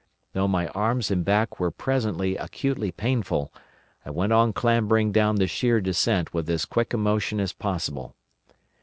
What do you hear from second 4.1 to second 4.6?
on